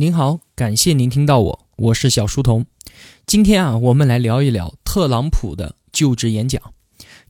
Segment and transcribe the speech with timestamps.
[0.00, 2.66] 您好，感谢您听到我，我是小书童。
[3.26, 6.72] 今天啊，我们来聊一聊特朗普的就职演讲。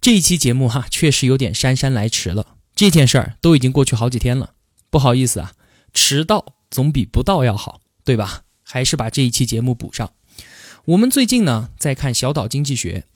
[0.02, 2.58] 这一期节目哈，确实有点姗姗来迟了。
[2.74, 4.50] 这件事儿都已经过去好几天了，
[4.90, 5.54] 不好意思啊，
[5.94, 8.42] 迟到总比不到要好，对吧？
[8.62, 10.12] 还是把这一期节目补上。
[10.84, 13.06] 我们最近呢在看《小岛经济学》，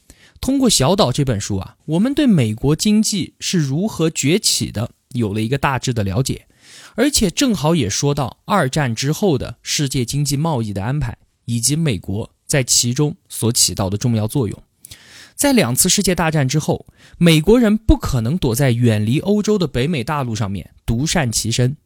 [0.41, 6.46] 通过《小岛》这本书啊，我们对美国经济是如何崛起的有了一个大致的了解。
[6.95, 11.16] 而且正好也说到二战之后的世界经济贸易的安排，
[11.46, 14.62] 以及美国在其中所起到的重要作用。
[15.34, 16.86] 在两次世界大战之后，
[17.19, 21.77] 美国人不可能躲在远离欧洲的北美大陆上面独善其身，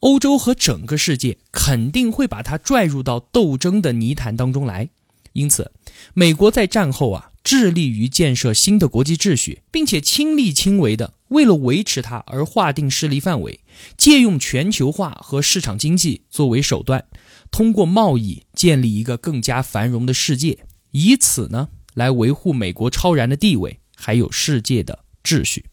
[0.00, 4.88] 欧洲和整个世界肯定会把他拽入到斗争的泥潭当中来。
[5.34, 5.70] 因此，
[6.14, 13.60] 美国在战后啊，致力于建设新的国际秩序，并且亲力亲为的为了维持它而划定势力范围。
[13.98, 17.04] 借用全球化和市场经济作为手段，
[17.50, 20.58] 通过贸易建立一个更加繁荣的世界，
[20.92, 25.66] 以此呢来维护美国超然的地位，还有世界的秩序。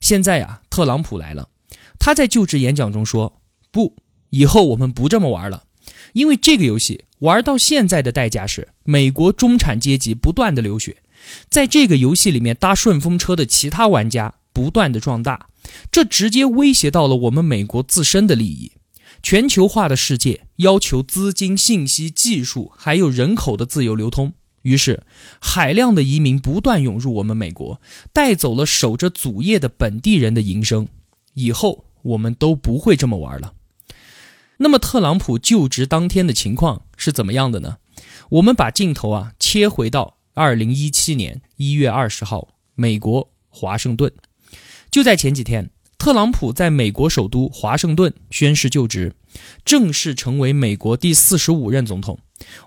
[0.00, 1.48] 现在呀，特朗普来了，
[2.00, 3.94] 他在就职演讲中说：“不，
[4.30, 5.64] 以后我们不这么玩了，
[6.16, 10.96] 因为这个游戏玩到现在的代价是美国中产阶级不断的流血，
[11.50, 15.50] 在这个游戏里面搭顺风车的其他玩家不断的壮大。”
[15.92, 18.72] 这直接威胁到了我们美国自身的利益。
[19.22, 25.02] 全球化的世界要求资金、信息、技术还有人口的自由流通，于是
[25.38, 27.78] 海量的移民不断涌入我们美国，
[28.14, 30.88] 带走了守着祖业的本地人的营生。
[31.34, 33.52] 以后我们都不会这么玩了。
[34.58, 37.76] 那么，特朗普就职当天的情况是怎么样的呢？
[38.30, 44.12] 我们把镜头啊切回到二零一七年一月二十号，美国华盛顿。
[44.90, 49.14] 就在前几天，特朗普在美国首都华盛顿宣誓就职，
[49.64, 52.18] 正式成为美国第四十五任总统，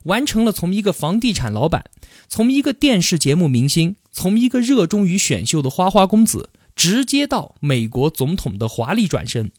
[0.04, 1.86] 完成了从一个房地产老板、
[2.28, 9.52] 从一个电视节目明星、从一个热衷于选秀的花花公子，直接到美国总统的华丽转身。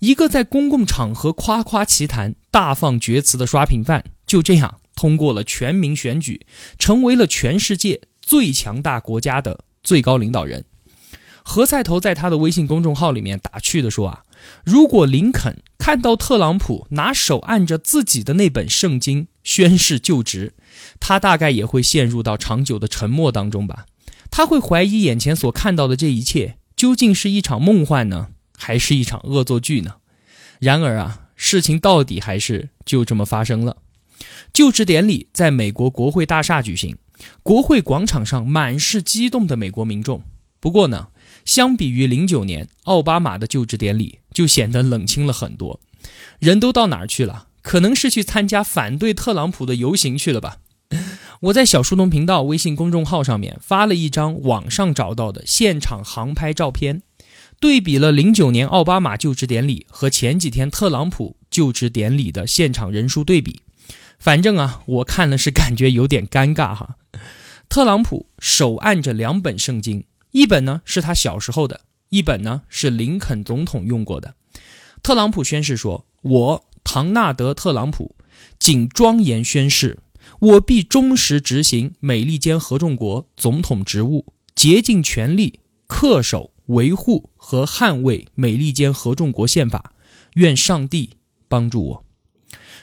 [0.00, 6.46] 一个在公共场合夸夸其谈、大放厥词的刷屏犯，就这样通过了全民选举，
[6.78, 10.64] 成为了全世界最强大国家的最高领导人。
[11.42, 14.24] 何菜头在他的微信公众号里面打趣的说啊，
[14.64, 20.52] 如果林肯看到特朗普拿手按着自己的那本圣经宣誓就职，
[21.00, 23.86] 他大概也会陷入到长久的沉默当中吧。
[24.30, 29.94] 他会怀疑眼前所看到的这一切究竟是一场梦幻呢，还是一场恶作剧呢？
[30.58, 33.78] 然而啊，事情到底还是就这么发生了。
[34.52, 36.98] 就职典礼在美国国会大厦举行，
[37.42, 40.22] 国会广场上满是激动的美国民众。
[40.60, 41.08] 不过呢。
[41.44, 45.80] 相比于零九年奥巴马的就职典礼，就显得冷清了很多。
[46.40, 47.46] 人都到哪儿去了？
[47.62, 50.58] 可能是去参加反对特朗普的游行去了吧？
[51.40, 57.00] 我在小书童频道微信公众号上面发了一张网上找到的现场航拍照片，
[57.60, 63.62] 对比了零九年奥巴马就职典礼和前几天特朗普就职典礼的现场人数对比。
[64.18, 66.96] 反正啊，我看了是感觉有点尴尬哈。
[67.68, 70.04] 特朗普手按着两本圣经。
[70.30, 71.80] 一本呢是他小时候的，
[72.10, 74.34] 一本呢是林肯总统用过的。
[75.02, 78.14] 特朗普宣誓说：“我唐纳德·特朗普，
[78.58, 79.98] 谨庄严宣誓，
[80.40, 89.92] 我必忠实执行美利坚合众国总统职务，竭尽全力恪守、维护和捍卫美利坚合众国宪法。
[90.36, 91.10] 愿上帝
[91.48, 92.04] 帮助我。”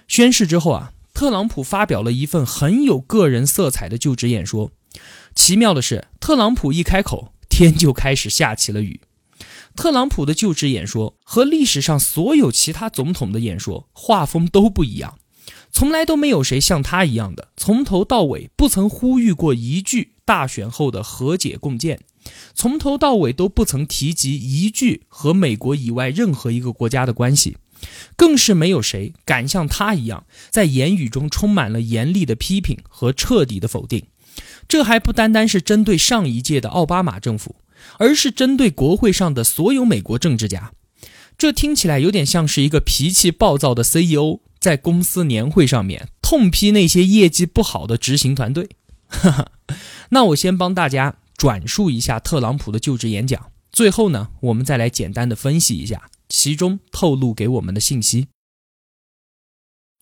[0.07, 4.71] 宣誓之后啊，特朗普发表了一份很有个人色彩的就职演说。
[5.33, 7.31] 奇妙的是，特朗普一开口。
[7.47, 8.99] 天就开始下起了雨。
[9.77, 15.17] 特朗普的就职演说和历史上所有其他总统的演说画风都不一样，
[15.71, 22.01] 从来都没有谁像他一样的从头到尾不曾呼吁过一句大选后的和解共建，
[22.53, 27.57] 从头到尾都不曾提及一句和美国以外任何一个国家的关系，
[28.15, 34.05] 更是没有谁敢像他一样在言语中充满了严厉的批评和彻底的否定。
[34.67, 37.55] 这还不单单是针对上一届的奥巴马政府，
[37.99, 40.71] 而是针对国会上的所有美国政治家。
[41.37, 48.69] 这听起来有点像是一个脾气暴躁的 CEO 在公司年会上面痛批那些业绩不好的执行团队。
[50.09, 58.27] 那我先帮大家转述一下特朗普的就职演讲，最后呢，我们再来简单的分析一下其中透露给我们的信息。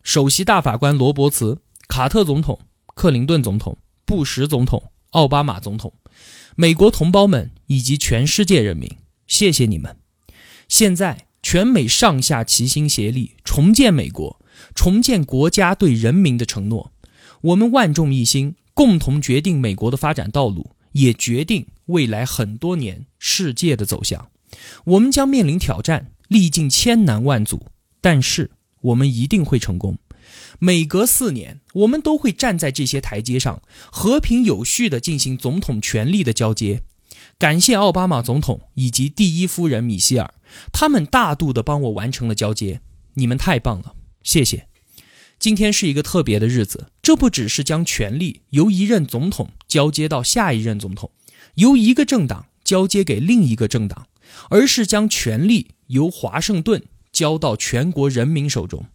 [0.01, 2.59] 首席大法官罗伯茨、卡特总统、
[2.95, 3.77] 克林顿总统。
[4.05, 5.93] 布什总统、奥巴马总统、
[6.57, 8.97] 美国同胞们以及全世界人民，
[9.27, 9.97] 谢谢你们！
[10.67, 14.41] 现在全美上下齐心协力重建美国，
[14.75, 16.91] 重建国家对人民的承诺。
[17.41, 24.29] 我们万众一心，共同决定美国的发展道路，也决定未来很多年世界的走向。
[24.85, 27.67] 我们将面临挑战，历尽千难万阻，
[28.01, 28.51] 但是
[28.81, 29.97] 我们一定会成功。
[30.59, 33.61] 每隔四年，我们都会站在这些台阶上，
[33.91, 36.83] 和平有序地进行总统权力的交接。
[37.37, 40.33] 感谢奥巴马总统以及第一夫人米歇尔，
[40.71, 42.81] 他们大度地帮我完成了交接。
[43.15, 44.67] 你们太棒了，谢谢。
[45.43, 51.11] 今天是一个特别的日子，这不只是将权力由一任总统交接到下一任总统，
[51.55, 54.07] 由一个政党交接给另一个政党，
[54.49, 56.81] 而是将权力由华盛顿
[57.11, 58.85] 交到全国人民手中。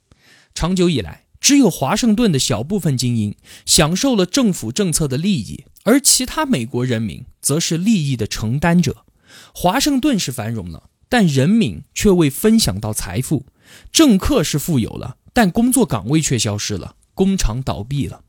[0.54, 3.36] 长久以来，只有华盛顿的小部分精英
[3.66, 9.04] 享受了政府政策的利益，而其他美国人民则是利益的承担者。
[9.52, 13.44] 华盛顿是繁荣了，但人民却未分享到财富；
[13.92, 18.24] 政客是富有了，但工作岗位却消失了，工厂倒闭了。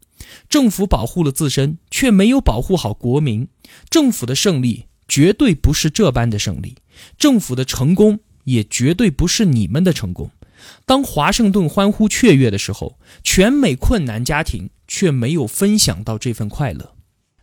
[0.47, 3.47] 政府保护了自身，却没有保护好国民。
[3.89, 6.75] 政府的胜利绝对不是这般的胜利，
[7.17, 10.29] 政府的成功也绝对不是你们的成功。
[10.85, 16.93] 当华盛顿欢呼雀跃的时候，全美困难家庭却没有分享到这份快乐。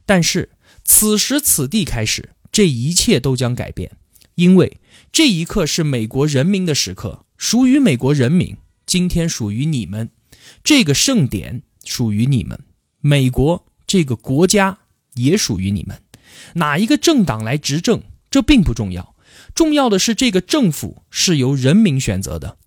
[0.04, 0.50] 但是
[0.84, 3.90] 此时此地开始，这一切都将改变，
[4.36, 4.78] 因为
[5.10, 8.56] 这一刻是美国人民的时刻，属于美国人民。
[8.86, 10.10] 今天属于你们，
[10.62, 12.60] 这个盛典属于你们，
[13.00, 14.78] 美国这个国家
[15.14, 16.00] 也属于你们。
[16.54, 19.16] 哪一个政党来执政，这并不重要，
[19.56, 22.58] 重要的是这个政府是由人民选择的。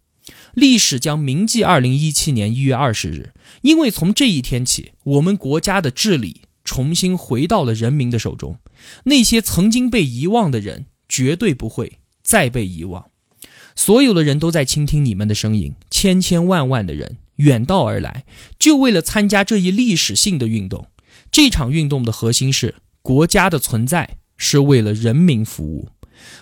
[0.53, 8.57] 历史将铭记二零一七年一月二十日，因为从这一天起，我们国家的治理重新回到了人民的手中。
[9.05, 13.09] 那些曾经被遗忘的人，绝对不会再被遗忘。
[13.75, 18.23] 所有的人都在倾听你们的声音，千千万万的人远道而来，
[18.57, 20.87] 就为了参加这一历史性的运动。
[21.29, 25.89] 这场运动的核心是国家的存在是为了人民服务。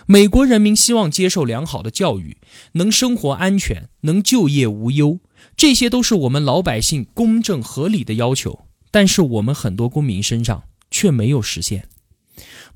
[0.06, 2.36] 美国人民希望接受良好的教育，
[2.74, 5.18] 能生活安全，能就业无忧，
[5.56, 8.60] 这些都是我们老百姓公正合理的要求。
[8.92, 11.88] 但是我们很多公民身上却没有实现。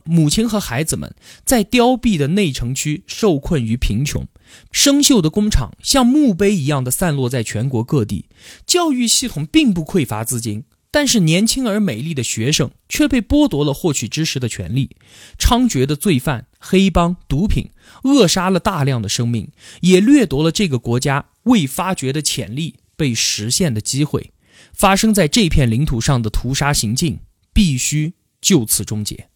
[0.02, 1.14] 母亲和孩子们
[1.44, 4.26] 在凋敝的内城区受困于贫穷，
[4.70, 8.26] 生锈的工厂像墓碑一样的散落在全国各地，
[8.66, 10.64] 教育系统并不匮乏资金。
[10.94, 14.90] 但是年轻而美丽的学生却被剥夺了获取知识的权利，
[15.38, 17.70] 猖獗的罪犯、黑帮、毒品
[18.02, 19.50] 扼杀了大量的生命，
[19.81, 24.32] 也掠夺了这个国家未发掘的潜力被实现的机会。
[24.75, 27.20] 发生在这片领土上的屠杀行径
[27.54, 28.12] 必须
[28.43, 29.28] 就此终结。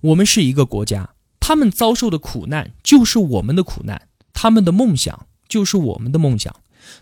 [0.00, 6.54] 我们是一个国家，他们遭受的苦难就是我们的苦难，他们的梦想就是我们的梦想，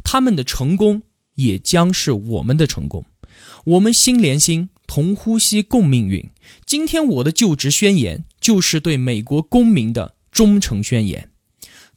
[0.02, 1.02] 他们的成功
[1.34, 3.04] 也将是我们的成功。
[3.64, 6.30] 我们心连心，同呼吸，共命运。
[6.64, 11.30] 今天我的就职宣言就是对美国公民的忠诚宣言。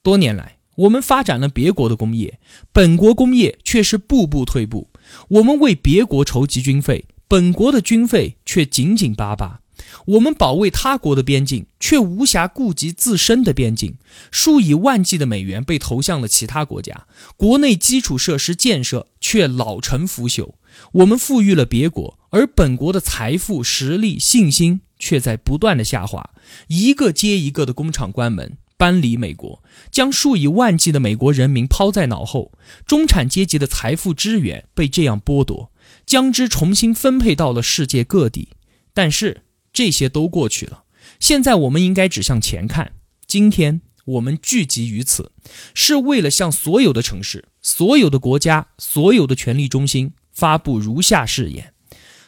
[0.03, 2.39] 多年来，我们发展了别国的工业，
[2.71, 4.89] 本国工业却是步步退步。
[5.29, 9.60] 我们为别国筹集军费，本国的军费却紧紧巴巴。
[10.05, 13.97] 我们保卫他国的边境，却无暇顾及自身的边境。
[14.31, 17.07] 数以万计的美元被投向了其他国家，
[17.37, 20.53] 国内基础设施建设却老成腐朽。
[20.93, 26.31] 我们富裕了别国，而本国的财富、实力、信心却在不断的下滑。
[26.67, 29.61] 一个接一个的工厂关门，搬离美国，
[29.91, 32.53] 将数以万计的美国人民抛在脑后。
[32.87, 35.71] 中产阶级的财富资源被这样剥夺，
[36.05, 38.49] 将之重新分配到了世界各地。
[38.93, 40.83] 但是这些都过去了，
[41.19, 42.93] 现在我们应该指向前看。
[43.25, 45.31] 今天我们聚集于此，
[45.73, 50.13] 是为了向所有的城市、所有的国家、所有的权力中心。
[50.33, 51.73] 发布如下誓言：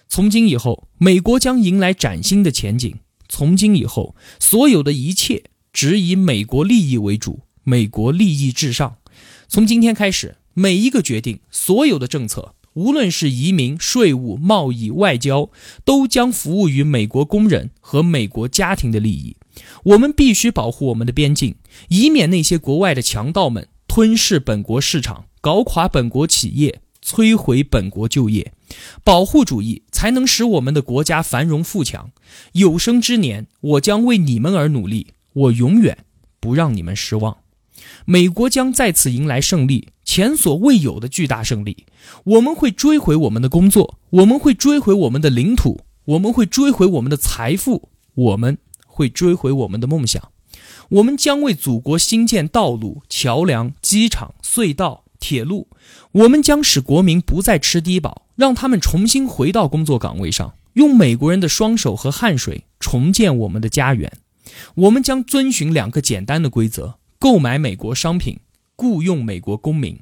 [0.07, 2.99] 从今以后，美国将迎来崭新的前景。
[3.29, 8.97] 从今以后，所有的一切只以美国利益为主，美国利益至上。
[9.47, 15.49] 从今天开始，每一个决定，所有的政策，无论是移民、税务、贸易、外交，
[15.83, 19.35] 都将服务于美国工人和美国家庭的利益。
[19.83, 21.55] 我们必须保护我们的边境，
[21.89, 26.79] 以免那些国外的强盗们吞噬本国市场，搞垮本国企业。
[27.05, 28.53] 摧毁本国就业，
[29.03, 32.11] 保护主义才能使我们的国家繁荣富强。
[32.53, 36.05] 有生之年，我将为你们而努力，我永远
[36.39, 37.42] 不让你们失望。
[38.05, 41.85] 美国将再次迎来胜利，前所未有的巨大胜利。
[42.23, 50.29] 我们会追回我们的工作，我们会追回我们的领土，我们会追回我们的财富，我们会追回我们的梦想。
[50.89, 55.03] 我们将为祖国兴建道路、桥梁、机场、隧道。
[55.19, 55.69] 铁路，
[56.11, 64.11] 我们将使国民不再吃低保，让他们重新回到工作岗位上，用美国人的双手和汗水重建我们的家园。
[64.75, 68.41] 我们将遵循两个简单的规则：购买美国商品，
[68.75, 69.97] 雇佣美国公民。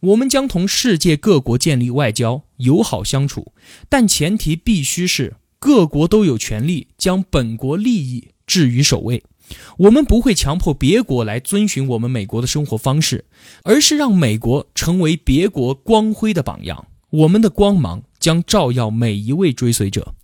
[0.00, 3.52] 我们将同世界各国建立外交，友好相处，
[3.88, 9.22] 但前提必须是各国都有权利将本国利益置于首位。
[9.78, 13.26] 我们不会强迫别国来遵循我们美国的生活方式，
[13.62, 16.88] 而是让美国成为别国光辉的榜样。
[17.10, 20.16] 我们的光芒将照耀每一位追随者。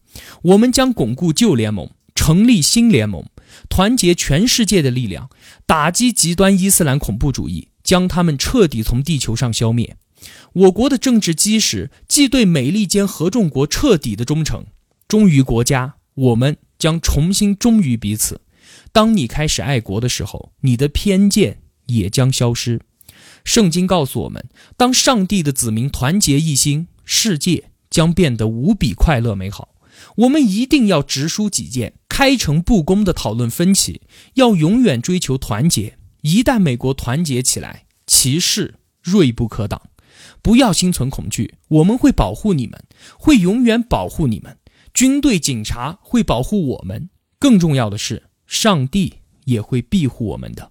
[0.43, 1.89] 我们将巩固旧联盟，
[2.23, 3.27] 成立新联盟，
[3.69, 5.29] 团结全世界的力量，
[5.67, 9.97] 打击极端伊斯兰恐怖主义，将他们彻底从地球上消灭。
[10.53, 14.67] 我国的政治基石既对美利坚合众国彻底的忠诚，
[15.09, 18.43] 忠于国家，我们将重新忠于彼此。
[18.93, 22.83] 当你开始爱国的时候，你的偏见也将消失。
[23.43, 29.71] 圣经告诉我们，当上帝的子民团结一心，世界将变得无比快乐美好。
[30.17, 34.03] 我们一定要直抒己见，开诚布公地讨论分歧，
[34.35, 35.97] 要永远追求团结。
[36.21, 39.81] 一旦美国团结起来，其势锐不可挡。
[40.43, 42.85] 不要心存恐惧，我们会保护你们，
[43.19, 44.59] 会永远保护你们。
[44.93, 47.09] 军队、警察会保护我们。
[47.39, 48.25] 更重要的是。
[48.47, 49.15] 上帝
[49.47, 50.71] 也会庇护我们的。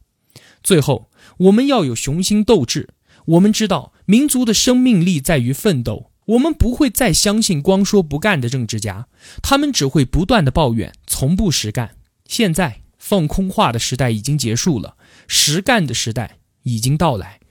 [0.62, 2.90] 最后，我们要有雄心斗志。
[3.26, 6.11] 我们知道，民族的生命力在于奋斗。
[6.32, 9.08] 我们不会再相信光说不干的政治家，
[9.42, 11.96] 他们只会不断的抱怨，从不实干。
[12.26, 14.96] 现在，放空话的时代已经结束了，
[15.28, 17.42] 实干的时代已经到来。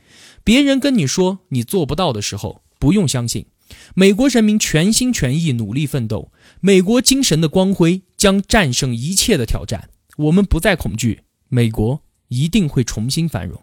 [0.42, 3.46] 别人跟你说你做不到的时候，不用相信。
[3.94, 9.90] 美国人民全心全意努力奋斗，美国精神的光辉将战胜一切的挑战。
[10.16, 13.62] 我们不再恐惧，美国一定会重新繁荣。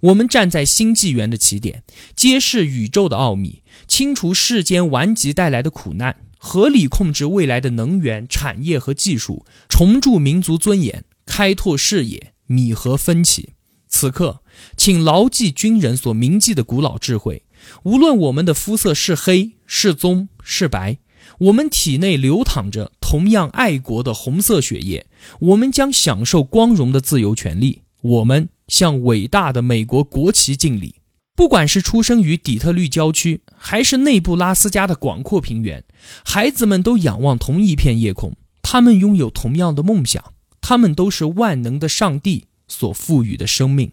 [0.00, 1.82] 我们站在新纪元的起点，
[2.16, 13.50] 揭示宇宙的奥秘，清除世间顽疾带来的苦难，合理控制未来的能源、产业和技术，重铸民族尊严，开拓视野，弥合分歧。
[13.88, 14.42] 此刻，
[14.76, 17.42] 请牢记军人所铭记的古老智慧：
[17.82, 20.98] 无论我们的肤色是黑、是棕、是白。
[21.38, 25.06] 我们体内流淌着同样爱国的红色血液，
[25.40, 27.82] 我们将享受光荣的自由权利。
[28.02, 30.94] 我们向伟大的美国国旗敬礼。
[31.36, 35.84] 不管是出生于底特律郊区，还是内布拉斯加的广阔平原，
[36.24, 38.36] 孩子们都仰望同一片夜空。
[38.62, 43.92] 他们拥有同样的梦想，他们都是万能的上帝所赋予的生命。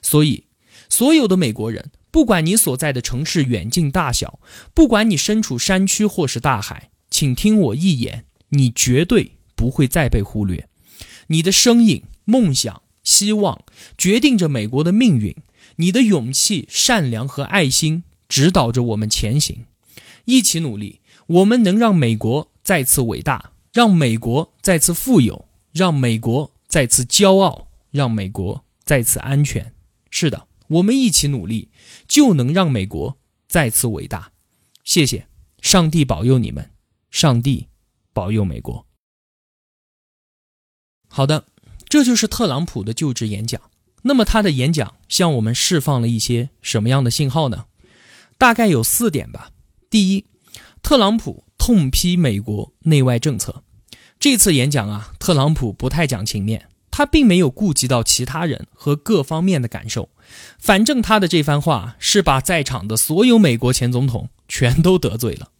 [0.00, 0.44] 所以，
[0.88, 1.90] 所有的美国人。
[2.10, 4.38] 不管你所在的城市远近大小，
[4.72, 10.68] 不管你身处山区或是大海，请听我一言，你绝对不会再被忽略。
[11.26, 13.64] 你的声音、梦想、希望
[13.96, 15.36] 决定着美国的命运。
[15.76, 19.66] 你的勇气、善良和爱心指导着我们前行。
[20.24, 29.72] 一起努力，我们能让美国再次伟大，让美国再次富有，让美国再次骄傲，让美国再次安全。
[30.10, 30.48] 是的。
[30.66, 31.68] 我们一起努力，
[32.08, 34.32] 就能让美国再次伟大。
[34.82, 35.28] 谢谢，
[35.60, 36.70] 上帝保佑你们，
[37.10, 37.68] 上帝
[38.14, 38.86] 保佑美国。
[41.06, 41.46] 好的，
[41.94, 43.60] 这就是特朗普的就职演讲。
[44.02, 47.66] 那么他的演讲向我们释放了一些什么样的信号呢？
[48.36, 49.52] 大概有四点吧。
[49.88, 50.24] 第一，
[50.82, 53.62] 特朗普痛批美国内外政策。
[54.18, 56.66] 这次演讲啊，特朗普不太讲情面。
[56.90, 60.08] 他并没有顾及到其他人和各方面的感受，
[60.58, 65.50] 反正他的这番话是把在场的所有美国前总统全都得罪了。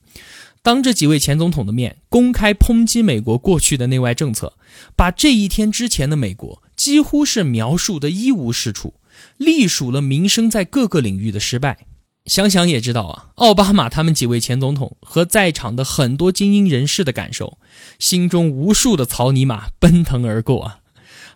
[0.64, 4.54] 当着几位前总统的面公开抨击美国过去的内外政策，
[4.96, 8.94] 把这一天之前的美国几乎是描述的一无是处，
[9.36, 11.86] 隶属了民生在各个领域的失败。
[12.24, 17.58] 想想也知道啊，奥巴马他们几位前总统和在场的很多精英人士的感受，
[17.98, 20.78] 心中无数的草泥马奔腾而过啊。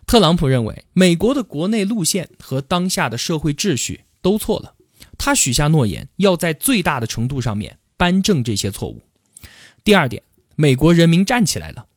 [0.07, 4.73] 特朗普认为，美国的国内路线和当下的社会秩序都错了。
[5.19, 9.03] 他许下诺言，要在最大的程度上面扳正这些错误。
[9.83, 10.23] 第二点，
[10.55, 11.87] 美国人民站起来了，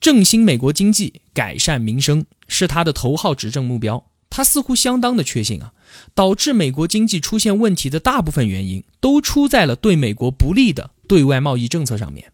[0.00, 4.06] 振兴美国经济、改善民生是他的头号执政目标。
[4.30, 5.72] 他似乎相当的确信啊，
[6.14, 12.32] 导致美国经济出现问题的大部分原因都出在了对美国不利的对外贸易政策上面。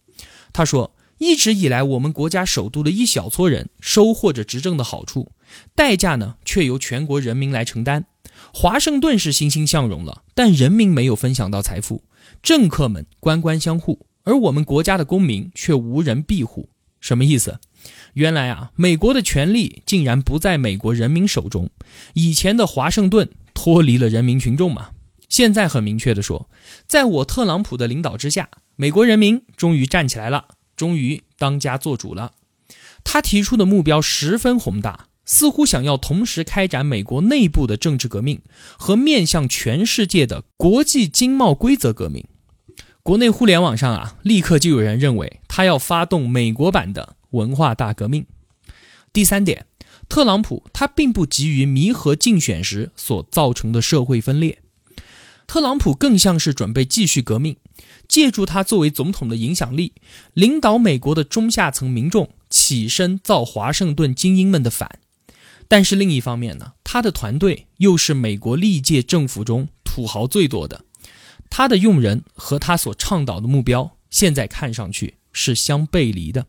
[0.53, 0.95] 他说。
[1.23, 5.33] 一直以来，我们国家首都的一小撮人收获着执政的好处，
[5.75, 8.07] 代价呢却由全国人民来承担。
[8.55, 12.05] 华盛顿是欣欣向荣了，但人民没有分享到财富，
[12.43, 16.69] 政客们官官相护，而我们国家的公民却无人庇护。
[17.01, 17.59] 什么意思？
[18.15, 21.69] 原来啊，美国的权力竟然不在美国人民手中，
[22.15, 24.91] 以前的华盛顿脱离了人民群众嘛。
[25.29, 26.49] 现在很明确的说，
[26.87, 30.47] 在我特朗普的领导之下，美国人民终于站起来了，
[30.77, 32.33] 终于当家做主了。
[33.03, 38.43] 他提出的目标十分宏大，似乎想要同时开展美国内部的政治革命
[38.79, 42.27] 和面向全世界的国际经贸规则革命。
[43.03, 48.27] 国内互联网上啊，立刻就有人认为他要发动美国版的文化大革命。
[49.13, 49.67] 第三点，
[50.09, 54.59] 特朗普他并不急于弥合竞选时所造成的社会分裂，
[55.47, 57.57] 特朗普更像是准备继续革命，
[58.07, 59.95] 借助他作为总统的影响力，
[60.35, 64.99] 领导美国的中下层民众起身造华盛顿精英们的反。
[65.67, 70.85] 但是另一方面呢，他的团队又是美国历届政府中土豪最多的。
[71.51, 76.47] 他的用人和他所倡导的目标，现在看上去是相背离的。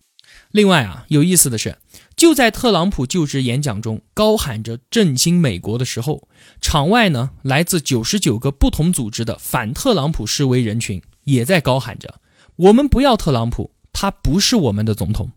[0.52, 1.78] 另外啊，有意思的是，
[2.16, 6.30] 就在特朗普就职演讲中高喊着振兴美国的时候，
[6.62, 12.22] 场外呢，来自九十九个不同组织的反特朗普示威人群也在高喊着
[12.56, 15.32] ：“我们不要特朗普，他不是我们的总统。”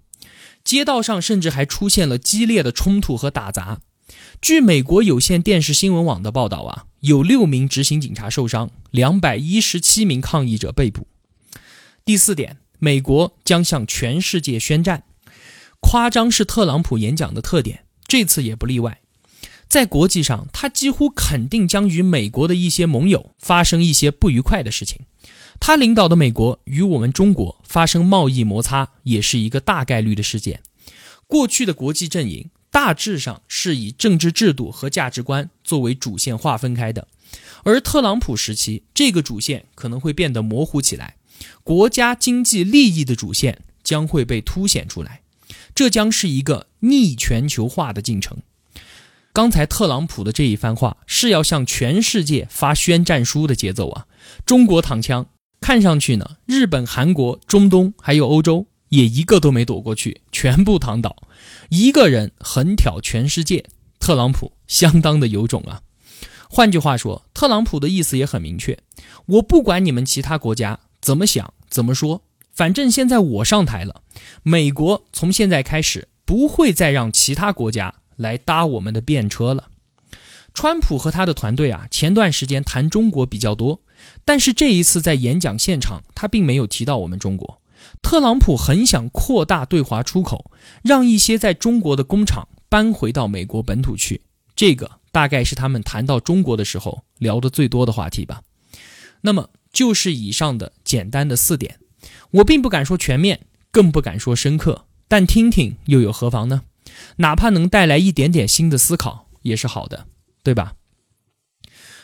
[0.62, 3.80] 街道上甚至还出现了激烈的冲突和打砸。
[4.40, 11.06] 据美国有线电视新闻网的报道啊，有六名执行警察受伤，两百一十七名抗议者被捕。
[12.04, 15.04] 第四点，美国将向全世界宣战，
[15.80, 19.00] 夸张是特朗普演讲的特点，这次也不例外。
[19.66, 25.06] 在国际上，他几乎肯定将与美国的一些盟友发生一些不愉快的事情。
[25.58, 30.60] 他领导的美国与我们中国发生贸易摩擦，也是一个大概率的事件。
[31.26, 32.50] 过去的国际阵营。
[32.74, 37.06] 大致上是以政治制度和价值观作为主线划分开的，
[37.62, 41.14] 而特朗普时期这个主线可能会变得模糊起来，
[41.62, 45.22] 国家经济利益的主线将会被凸显出来，
[45.72, 48.38] 这将是一个逆全球化的进程。
[49.32, 54.06] 刚才特朗普的这一番话是要向全世界发宣战书的节奏啊！
[54.44, 55.28] 中国躺枪，
[55.60, 61.16] 看上去呢，日本、韩国、中东还有欧洲也一个都没躲过去，全部躺倒。
[61.68, 63.64] 一个人横挑全世界，
[63.98, 65.82] 特朗普相当的有种啊！
[66.48, 68.78] 换句话说，特朗普的意思也很明确：
[69.26, 74.02] 我不管你们其他国家怎么想、怎么说，反正现在我上台了，
[74.44, 79.70] 美国从现在开始不会再让其他国家来搭我们的便车了。
[80.52, 83.80] 川普和他的团队啊，前段时间谈中国比较多，
[84.24, 87.60] 但是这一次在演讲现场，他并没有提到我们中国。
[88.04, 94.20] 特朗普很想扩大对华出口，让一些在中国的工厂搬回到美国本土去。
[94.54, 98.42] 这个大概是他们谈到中国的时候聊得最多的话题吧。
[99.22, 101.80] 那么就是以上的简单的四点，
[102.30, 103.40] 我并不敢说全面，
[103.72, 106.62] 更不敢说深刻，但听听又有何妨呢？
[107.16, 110.06] 哪怕能带来一点点新的思考也是好的，
[110.44, 110.74] 对吧？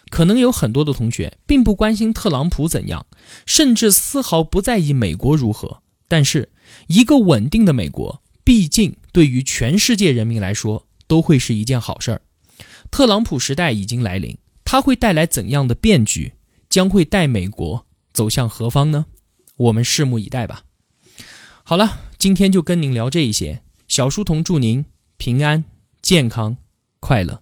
[0.08, 3.06] 可能有很多的同学并不关心特朗普怎样，
[3.46, 5.82] 甚至丝毫不在意美国如何。
[6.11, 6.49] 但是，
[6.88, 12.23] 一个稳定的美国，毕竟对于全世界人民来说都会是一件好事儿。
[12.90, 16.33] 特朗普时代已经来临，他会带来怎样的变局？
[16.68, 19.07] 将会带美国走向何方呢？
[19.57, 20.64] 我们拭目以待吧。
[21.62, 23.62] 好了，今天就跟您聊这一些。
[23.87, 24.85] 小书童祝您
[25.16, 25.64] 平安、
[26.03, 26.57] 健康、
[26.99, 27.40] 快乐。